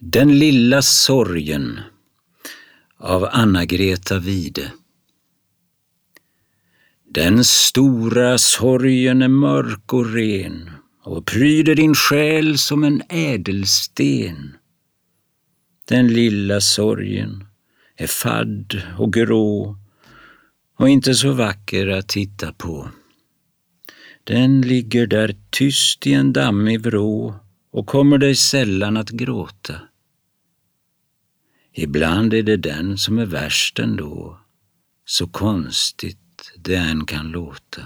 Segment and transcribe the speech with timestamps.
[0.00, 1.80] Den lilla sorgen
[2.98, 4.72] av Anna-Greta Wide
[7.04, 10.70] Den stora sorgen är mörk och ren
[11.02, 14.56] och pryder din själ som en ädelsten.
[15.88, 17.44] Den lilla sorgen
[17.96, 19.76] är fadd och grå
[20.78, 22.88] och inte så vacker att titta på.
[24.24, 27.43] Den ligger där tyst i en dammig vrå
[27.74, 29.74] och kommer dig sällan att gråta.
[31.72, 34.40] Ibland är det den som är värst ändå,
[35.04, 37.83] så konstigt det än kan låta.